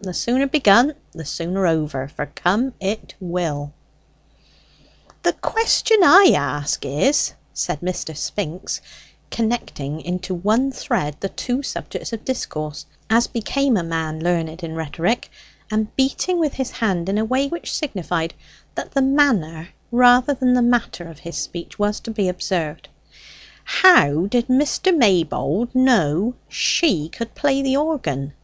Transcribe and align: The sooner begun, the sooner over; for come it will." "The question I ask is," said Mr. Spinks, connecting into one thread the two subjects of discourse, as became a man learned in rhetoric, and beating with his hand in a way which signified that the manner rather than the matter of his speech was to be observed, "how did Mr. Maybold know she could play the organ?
The 0.00 0.14
sooner 0.14 0.46
begun, 0.46 0.94
the 1.10 1.24
sooner 1.24 1.66
over; 1.66 2.06
for 2.06 2.26
come 2.26 2.74
it 2.78 3.14
will." 3.18 3.72
"The 5.24 5.32
question 5.32 5.96
I 6.04 6.30
ask 6.36 6.84
is," 6.84 7.32
said 7.52 7.80
Mr. 7.80 8.16
Spinks, 8.16 8.80
connecting 9.32 10.00
into 10.00 10.32
one 10.32 10.70
thread 10.70 11.16
the 11.18 11.28
two 11.28 11.64
subjects 11.64 12.12
of 12.12 12.24
discourse, 12.24 12.86
as 13.10 13.26
became 13.26 13.76
a 13.76 13.82
man 13.82 14.20
learned 14.22 14.62
in 14.62 14.76
rhetoric, 14.76 15.28
and 15.72 15.88
beating 15.96 16.38
with 16.38 16.54
his 16.54 16.70
hand 16.70 17.08
in 17.08 17.18
a 17.18 17.24
way 17.24 17.48
which 17.48 17.74
signified 17.74 18.32
that 18.76 18.92
the 18.92 19.02
manner 19.02 19.70
rather 19.90 20.34
than 20.34 20.54
the 20.54 20.62
matter 20.62 21.08
of 21.08 21.18
his 21.18 21.36
speech 21.36 21.80
was 21.80 21.98
to 21.98 22.12
be 22.12 22.28
observed, 22.28 22.88
"how 23.64 24.26
did 24.26 24.46
Mr. 24.46 24.96
Maybold 24.96 25.74
know 25.74 26.36
she 26.48 27.08
could 27.08 27.34
play 27.34 27.60
the 27.60 27.76
organ? 27.76 28.34